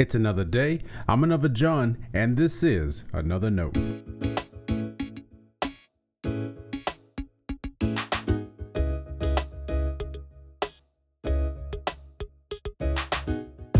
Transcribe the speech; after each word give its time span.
It's 0.00 0.14
another 0.14 0.44
day. 0.44 0.80
I'm 1.06 1.22
another 1.24 1.50
John, 1.50 2.06
and 2.14 2.34
this 2.34 2.62
is 2.62 3.04
another 3.12 3.50
note. 3.50 3.74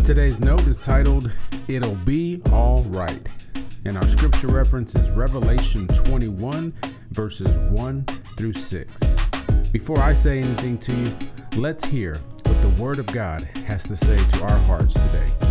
Today's 0.03 0.39
note 0.39 0.61
is 0.67 0.77
titled, 0.77 1.31
It'll 1.67 1.95
Be 1.95 2.39
All 2.51 2.83
Right. 2.83 3.27
And 3.85 3.97
our 3.97 4.07
scripture 4.07 4.49
reference 4.49 4.93
is 4.93 5.09
Revelation 5.09 5.87
21, 5.87 6.71
verses 7.09 7.57
1 7.57 8.05
through 8.37 8.53
6. 8.53 9.17
Before 9.71 9.97
I 9.97 10.13
say 10.13 10.37
anything 10.37 10.77
to 10.77 10.93
you, 10.93 11.17
let's 11.59 11.83
hear 11.83 12.17
what 12.45 12.61
the 12.61 12.69
Word 12.79 12.99
of 12.99 13.07
God 13.07 13.41
has 13.65 13.85
to 13.85 13.95
say 13.95 14.17
to 14.17 14.43
our 14.43 14.59
hearts 14.59 14.93
today. 14.93 15.50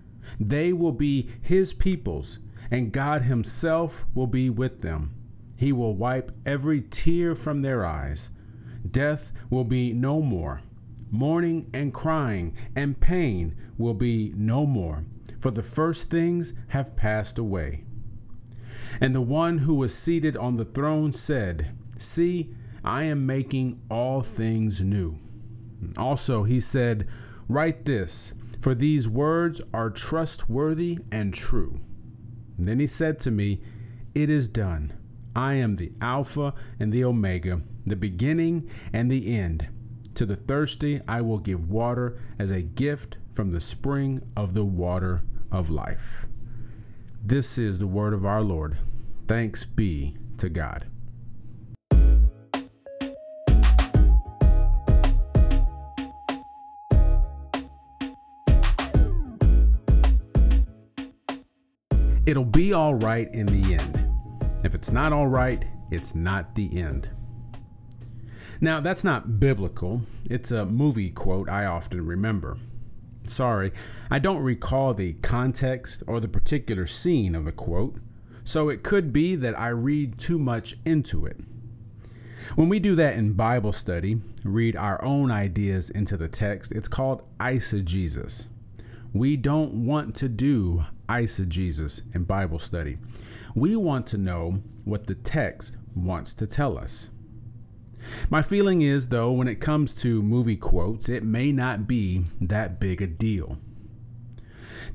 they 0.39 0.73
will 0.73 0.91
be 0.91 1.29
his 1.41 1.73
peoples, 1.73 2.39
and 2.69 2.91
God 2.91 3.23
himself 3.23 4.05
will 4.13 4.27
be 4.27 4.49
with 4.49 4.81
them. 4.81 5.13
He 5.57 5.71
will 5.71 5.95
wipe 5.95 6.31
every 6.45 6.81
tear 6.81 7.35
from 7.35 7.61
their 7.61 7.85
eyes. 7.85 8.31
Death 8.89 9.31
will 9.49 9.65
be 9.65 9.93
no 9.93 10.21
more. 10.21 10.61
Mourning 11.11 11.69
and 11.73 11.93
crying 11.93 12.55
and 12.75 12.99
pain 12.99 13.55
will 13.77 13.93
be 13.93 14.33
no 14.35 14.65
more, 14.65 15.03
for 15.39 15.51
the 15.51 15.61
first 15.61 16.09
things 16.09 16.53
have 16.69 16.95
passed 16.95 17.37
away. 17.37 17.83
And 18.99 19.13
the 19.13 19.21
one 19.21 19.59
who 19.59 19.75
was 19.75 19.93
seated 19.93 20.35
on 20.35 20.55
the 20.55 20.65
throne 20.65 21.13
said, 21.13 21.75
See, 21.97 22.53
I 22.83 23.03
am 23.03 23.25
making 23.25 23.81
all 23.89 24.21
things 24.21 24.81
new. 24.81 25.19
Also, 25.97 26.43
he 26.43 26.59
said, 26.59 27.07
Write 27.47 27.85
this 27.85 28.33
for 28.61 28.75
these 28.75 29.09
words 29.09 29.59
are 29.73 29.89
trustworthy 29.89 30.99
and 31.11 31.33
true. 31.33 31.81
And 32.57 32.67
then 32.67 32.79
he 32.79 32.85
said 32.85 33.19
to 33.21 33.31
me, 33.31 33.59
It 34.13 34.29
is 34.29 34.47
done. 34.47 34.93
I 35.35 35.55
am 35.55 35.77
the 35.77 35.93
Alpha 35.99 36.53
and 36.79 36.93
the 36.93 37.03
Omega, 37.03 37.61
the 37.87 37.95
beginning 37.95 38.69
and 38.93 39.09
the 39.09 39.35
end. 39.35 39.67
To 40.13 40.27
the 40.27 40.35
thirsty 40.35 41.01
I 41.07 41.21
will 41.21 41.39
give 41.39 41.69
water 41.69 42.21
as 42.37 42.51
a 42.51 42.61
gift 42.61 43.17
from 43.31 43.51
the 43.51 43.59
spring 43.59 44.21
of 44.37 44.53
the 44.53 44.65
water 44.65 45.23
of 45.51 45.71
life. 45.71 46.27
This 47.23 47.57
is 47.57 47.79
the 47.79 47.87
word 47.87 48.13
of 48.13 48.25
our 48.25 48.41
Lord. 48.41 48.77
Thanks 49.27 49.65
be 49.65 50.17
to 50.37 50.49
God. 50.49 50.90
It'll 62.23 62.45
be 62.45 62.71
all 62.71 62.93
right 62.93 63.27
in 63.33 63.47
the 63.47 63.73
end. 63.73 64.07
If 64.63 64.75
it's 64.75 64.91
not 64.91 65.11
all 65.11 65.27
right, 65.27 65.65
it's 65.89 66.13
not 66.13 66.53
the 66.53 66.79
end. 66.79 67.09
Now, 68.59 68.79
that's 68.79 69.03
not 69.03 69.39
biblical. 69.39 70.03
It's 70.29 70.51
a 70.51 70.67
movie 70.67 71.09
quote 71.09 71.49
I 71.49 71.65
often 71.65 72.05
remember. 72.05 72.57
Sorry, 73.23 73.71
I 74.11 74.19
don't 74.19 74.43
recall 74.43 74.93
the 74.93 75.13
context 75.13 76.03
or 76.05 76.19
the 76.19 76.27
particular 76.27 76.85
scene 76.85 77.33
of 77.33 77.45
the 77.45 77.51
quote, 77.51 77.97
so 78.43 78.69
it 78.69 78.83
could 78.83 79.11
be 79.11 79.35
that 79.35 79.59
I 79.59 79.69
read 79.69 80.19
too 80.19 80.37
much 80.37 80.77
into 80.85 81.25
it. 81.25 81.37
When 82.55 82.69
we 82.69 82.79
do 82.79 82.93
that 82.95 83.15
in 83.15 83.33
Bible 83.33 83.73
study, 83.73 84.21
read 84.43 84.75
our 84.75 85.03
own 85.03 85.31
ideas 85.31 85.89
into 85.89 86.17
the 86.17 86.27
text, 86.27 86.71
it's 86.71 86.87
called 86.87 87.23
eisegesis. 87.39 88.47
We 89.11 89.37
don't 89.37 89.85
want 89.85 90.15
to 90.17 90.29
do 90.29 90.85
eisegesis 91.11 92.01
in 92.15 92.23
Bible 92.23 92.59
study. 92.59 92.97
We 93.53 93.75
want 93.75 94.07
to 94.07 94.17
know 94.17 94.61
what 94.85 95.07
the 95.07 95.15
text 95.15 95.77
wants 95.93 96.33
to 96.35 96.47
tell 96.47 96.77
us. 96.77 97.09
My 98.29 98.41
feeling 98.41 98.81
is, 98.81 99.09
though, 99.09 99.31
when 99.31 99.47
it 99.47 99.59
comes 99.59 99.93
to 100.01 100.23
movie 100.23 100.55
quotes, 100.55 101.09
it 101.09 101.23
may 101.23 101.51
not 101.51 101.85
be 101.87 102.23
that 102.39 102.79
big 102.79 103.01
a 103.01 103.07
deal. 103.07 103.59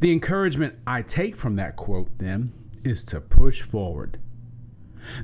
The 0.01 0.11
encouragement 0.13 0.77
I 0.87 1.03
take 1.03 1.37
from 1.37 1.55
that 1.57 1.77
quote, 1.77 2.19
then, 2.19 2.53
is 2.83 3.05
to 3.07 3.21
push 3.21 3.63
forward. 3.63 4.19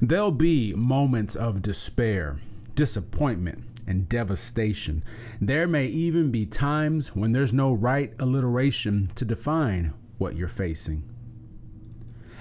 There'll 0.00 0.30
be 0.30 0.74
moments 0.74 1.34
of 1.34 1.62
despair, 1.62 2.38
disappointment, 2.74 3.64
and 3.86 4.09
devastation. 4.09 5.03
There 5.41 5.66
may 5.66 5.86
even 5.86 6.30
be 6.30 6.47
times 6.47 7.16
when 7.16 7.32
there's 7.32 7.53
no 7.53 7.72
right 7.72 8.14
alliteration 8.20 9.10
to 9.16 9.24
define 9.24 9.92
what 10.19 10.37
you're 10.37 10.49
facing. 10.49 11.09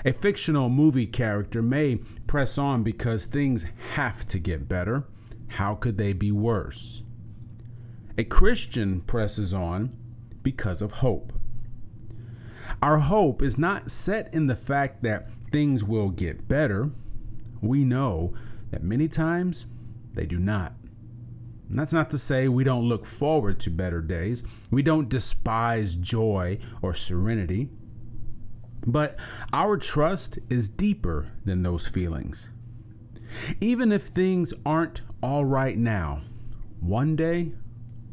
A 0.03 0.11
fictional 0.11 0.69
movie 0.69 1.05
character 1.05 1.61
may 1.61 1.97
press 2.25 2.57
on 2.57 2.81
because 2.81 3.25
things 3.25 3.65
have 3.93 4.25
to 4.27 4.39
get 4.39 4.67
better. 4.67 5.05
How 5.47 5.75
could 5.75 5.97
they 5.97 6.13
be 6.13 6.31
worse? 6.31 7.03
A 8.17 8.23
Christian 8.23 9.01
presses 9.01 9.53
on 9.53 9.95
because 10.41 10.81
of 10.81 10.91
hope. 10.93 11.33
Our 12.81 12.99
hope 12.99 13.41
is 13.41 13.57
not 13.57 13.91
set 13.91 14.33
in 14.33 14.47
the 14.47 14.55
fact 14.55 15.03
that 15.03 15.29
things 15.51 15.83
will 15.83 16.09
get 16.09 16.47
better. 16.47 16.91
We 17.61 17.83
know 17.85 18.33
that 18.71 18.81
many 18.81 19.07
times 19.07 19.67
they 20.13 20.25
do 20.25 20.39
not. 20.39 20.73
And 21.71 21.79
that's 21.79 21.93
not 21.93 22.09
to 22.09 22.17
say 22.17 22.49
we 22.49 22.65
don't 22.65 22.89
look 22.89 23.05
forward 23.05 23.61
to 23.61 23.69
better 23.69 24.01
days. 24.01 24.43
We 24.71 24.83
don't 24.83 25.07
despise 25.07 25.95
joy 25.95 26.59
or 26.81 26.93
serenity. 26.93 27.69
But 28.85 29.17
our 29.53 29.77
trust 29.77 30.37
is 30.49 30.67
deeper 30.67 31.29
than 31.45 31.63
those 31.63 31.87
feelings. 31.87 32.49
Even 33.61 33.93
if 33.93 34.01
things 34.01 34.53
aren't 34.65 35.01
all 35.23 35.45
right 35.45 35.77
now, 35.77 36.19
one 36.81 37.15
day 37.15 37.53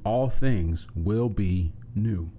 all 0.05 0.29
things 0.29 0.87
will 0.95 1.29
be 1.29 1.73
new. 1.97 2.31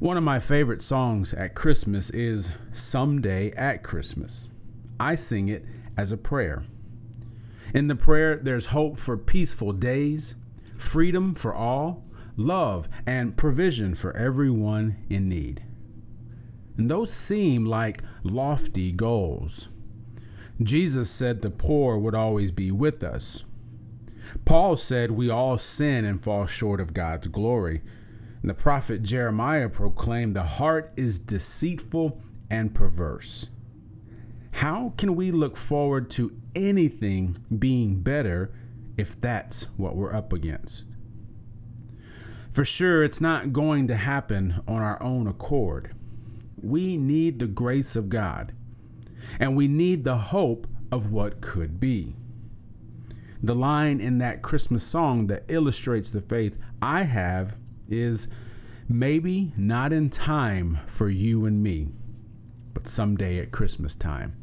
One 0.00 0.16
of 0.16 0.24
my 0.24 0.40
favorite 0.40 0.82
songs 0.82 1.32
at 1.32 1.54
Christmas 1.54 2.10
is 2.10 2.52
Someday 2.72 3.52
at 3.52 3.84
Christmas. 3.84 4.50
I 4.98 5.14
sing 5.14 5.46
it 5.46 5.64
as 5.96 6.10
a 6.10 6.16
prayer. 6.16 6.64
In 7.74 7.88
the 7.88 7.96
prayer, 7.96 8.36
there's 8.36 8.66
hope 8.66 8.98
for 8.98 9.16
peaceful 9.16 9.72
days, 9.72 10.36
freedom 10.78 11.34
for 11.34 11.52
all, 11.52 12.04
love, 12.36 12.88
and 13.04 13.36
provision 13.36 13.96
for 13.96 14.16
everyone 14.16 14.96
in 15.10 15.28
need. 15.28 15.64
And 16.76 16.88
those 16.88 17.12
seem 17.12 17.66
like 17.66 18.02
lofty 18.22 18.92
goals. 18.92 19.68
Jesus 20.62 21.10
said 21.10 21.42
the 21.42 21.50
poor 21.50 21.98
would 21.98 22.14
always 22.14 22.52
be 22.52 22.70
with 22.70 23.02
us. 23.02 23.42
Paul 24.44 24.76
said 24.76 25.10
we 25.10 25.28
all 25.28 25.58
sin 25.58 26.04
and 26.04 26.22
fall 26.22 26.46
short 26.46 26.80
of 26.80 26.94
God's 26.94 27.26
glory. 27.26 27.82
And 28.40 28.50
the 28.50 28.54
prophet 28.54 29.02
Jeremiah 29.02 29.68
proclaimed 29.68 30.36
the 30.36 30.44
heart 30.44 30.92
is 30.96 31.18
deceitful 31.18 32.22
and 32.48 32.72
perverse. 32.72 33.48
How 34.54 34.94
can 34.96 35.16
we 35.16 35.32
look 35.32 35.56
forward 35.56 36.10
to 36.12 36.36
anything 36.54 37.36
being 37.58 38.00
better 38.00 38.52
if 38.96 39.20
that's 39.20 39.64
what 39.76 39.96
we're 39.96 40.14
up 40.14 40.32
against? 40.32 40.84
For 42.52 42.64
sure, 42.64 43.02
it's 43.02 43.20
not 43.20 43.52
going 43.52 43.88
to 43.88 43.96
happen 43.96 44.62
on 44.68 44.80
our 44.80 45.02
own 45.02 45.26
accord. 45.26 45.92
We 46.62 46.96
need 46.96 47.40
the 47.40 47.48
grace 47.48 47.96
of 47.96 48.08
God, 48.08 48.52
and 49.40 49.56
we 49.56 49.66
need 49.66 50.04
the 50.04 50.18
hope 50.18 50.68
of 50.92 51.10
what 51.10 51.40
could 51.40 51.80
be. 51.80 52.14
The 53.42 53.56
line 53.56 54.00
in 54.00 54.18
that 54.18 54.40
Christmas 54.40 54.84
song 54.84 55.26
that 55.26 55.44
illustrates 55.48 56.10
the 56.10 56.20
faith 56.20 56.58
I 56.80 57.02
have 57.02 57.56
is 57.88 58.28
maybe 58.88 59.52
not 59.56 59.92
in 59.92 60.10
time 60.10 60.78
for 60.86 61.10
you 61.10 61.44
and 61.44 61.60
me 61.60 61.88
but 62.74 62.88
someday 62.88 63.38
at 63.38 63.52
Christmas 63.52 63.94
time. 63.94 64.36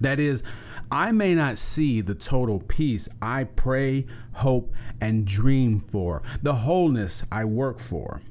That 0.00 0.18
is, 0.18 0.42
I 0.90 1.12
may 1.12 1.34
not 1.34 1.58
see 1.58 2.00
the 2.00 2.14
total 2.14 2.58
peace 2.60 3.08
I 3.20 3.44
pray, 3.44 4.06
hope, 4.32 4.74
and 5.00 5.26
dream 5.26 5.80
for, 5.80 6.22
the 6.42 6.54
wholeness 6.54 7.24
I 7.30 7.44
work 7.44 7.78
for, 7.78 8.22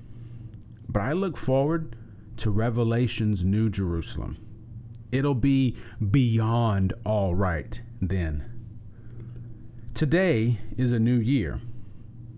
but 0.88 1.02
I 1.02 1.14
look 1.14 1.38
forward 1.38 1.96
to 2.38 2.50
Revelation's 2.50 3.46
New 3.46 3.70
Jerusalem. 3.70 4.38
It'll 5.12 5.36
be 5.36 5.78
beyond 6.12 6.94
all 7.06 7.36
right 7.36 7.82
then. 8.02 8.46
Today 9.94 10.60
is 10.78 10.92
a 10.92 11.00
new 11.00 11.18
year. 11.18 11.60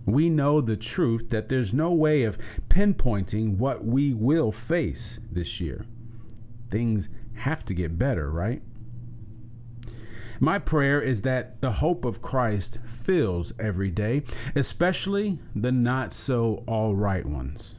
We 0.06 0.30
know 0.30 0.62
the 0.62 0.78
truth 0.78 1.30
that 1.30 1.48
there's 1.48 1.74
no 1.74 1.94
way 1.94 2.24
of 2.24 2.38
pinpointing 2.70 3.58
what 3.58 3.86
we 3.86 4.14
will 4.14 4.52
face 4.52 5.20
this 5.32 5.62
year. 5.62 5.86
Things 6.72 7.10
have 7.36 7.64
to 7.66 7.74
get 7.74 8.00
better, 8.00 8.32
right? 8.32 8.64
My 10.44 10.58
prayer 10.58 11.00
is 11.00 11.22
that 11.22 11.62
the 11.62 11.74
hope 11.74 12.04
of 12.04 12.24
Christ 12.24 12.80
fills 12.84 13.54
every 13.60 13.92
day, 13.92 14.24
especially 14.56 15.38
the 15.56 15.72
not 15.72 16.14
so 16.14 16.64
all 16.68 16.96
right 16.96 17.24
ones. 17.24 17.76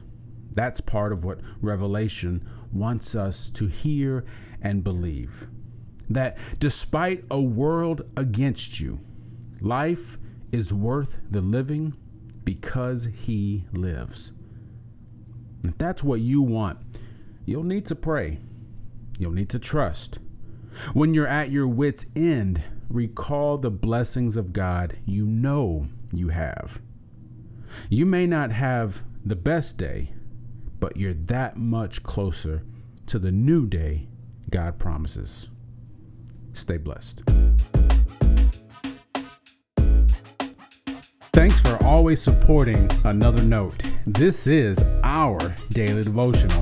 That's 0.53 0.79
part 0.79 1.11
of 1.11 1.25
what 1.25 1.41
Revelation 1.61 2.47
wants 2.71 3.15
us 3.15 3.49
to 3.49 3.67
hear 3.67 4.23
and 4.61 4.81
believe. 4.81 5.47
That 6.09 6.37
despite 6.57 7.25
a 7.29 7.41
world 7.41 8.03
against 8.15 8.79
you, 8.79 9.01
life 9.59 10.17
is 10.53 10.73
worth 10.73 11.21
the 11.29 11.41
living 11.41 11.91
because 12.45 13.09
He 13.13 13.65
lives. 13.73 14.31
If 15.65 15.77
that's 15.77 16.01
what 16.01 16.21
you 16.21 16.41
want, 16.41 16.79
you'll 17.45 17.63
need 17.63 17.85
to 17.87 17.95
pray. 17.95 18.39
You'll 19.19 19.31
need 19.31 19.49
to 19.49 19.59
trust. 19.59 20.19
When 20.93 21.13
you're 21.13 21.27
at 21.27 21.51
your 21.51 21.67
wits' 21.67 22.07
end, 22.15 22.63
recall 22.89 23.57
the 23.57 23.71
blessings 23.71 24.37
of 24.37 24.53
God 24.53 24.97
you 25.05 25.25
know 25.25 25.87
you 26.11 26.29
have. 26.29 26.81
You 27.89 28.05
may 28.05 28.27
not 28.27 28.51
have 28.51 29.03
the 29.25 29.35
best 29.35 29.77
day, 29.77 30.13
but 30.79 30.97
you're 30.97 31.13
that 31.13 31.57
much 31.57 32.03
closer 32.03 32.63
to 33.07 33.19
the 33.19 33.31
new 33.31 33.65
day 33.65 34.07
God 34.49 34.79
promises. 34.79 35.49
Stay 36.53 36.77
blessed. 36.77 37.23
Thanks 41.33 41.59
for 41.59 41.83
always 41.83 42.21
supporting 42.21 42.89
Another 43.03 43.41
Note. 43.41 43.81
This 44.05 44.45
is 44.45 44.77
our 45.03 45.55
daily 45.71 46.03
devotional. 46.03 46.61